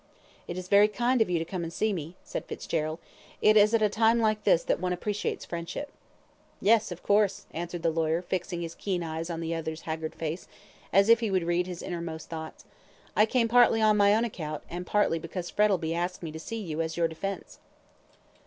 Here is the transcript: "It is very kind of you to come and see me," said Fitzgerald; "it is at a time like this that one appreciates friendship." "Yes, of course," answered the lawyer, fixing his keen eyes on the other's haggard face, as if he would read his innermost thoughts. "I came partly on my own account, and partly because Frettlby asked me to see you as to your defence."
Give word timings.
"It 0.47 0.57
is 0.57 0.67
very 0.67 0.87
kind 0.87 1.21
of 1.21 1.29
you 1.29 1.37
to 1.37 1.45
come 1.45 1.61
and 1.63 1.71
see 1.71 1.93
me," 1.93 2.15
said 2.23 2.45
Fitzgerald; 2.45 2.97
"it 3.39 3.55
is 3.55 3.75
at 3.75 3.83
a 3.83 3.87
time 3.87 4.17
like 4.19 4.45
this 4.45 4.63
that 4.63 4.79
one 4.79 4.93
appreciates 4.93 5.45
friendship." 5.45 5.91
"Yes, 6.59 6.91
of 6.91 7.03
course," 7.03 7.45
answered 7.53 7.83
the 7.83 7.91
lawyer, 7.91 8.23
fixing 8.23 8.61
his 8.61 8.73
keen 8.73 9.03
eyes 9.03 9.29
on 9.29 9.41
the 9.41 9.53
other's 9.53 9.81
haggard 9.81 10.15
face, 10.15 10.47
as 10.91 11.07
if 11.07 11.19
he 11.19 11.29
would 11.29 11.43
read 11.43 11.67
his 11.67 11.83
innermost 11.83 12.29
thoughts. 12.29 12.65
"I 13.15 13.27
came 13.27 13.47
partly 13.47 13.79
on 13.79 13.95
my 13.95 14.15
own 14.15 14.25
account, 14.25 14.63
and 14.71 14.87
partly 14.87 15.19
because 15.19 15.51
Frettlby 15.51 15.93
asked 15.93 16.23
me 16.23 16.31
to 16.31 16.39
see 16.39 16.57
you 16.59 16.81
as 16.81 16.95
to 16.95 17.01
your 17.01 17.07
defence." 17.07 17.59